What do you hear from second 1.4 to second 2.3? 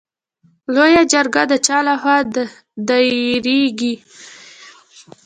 د چا له خوا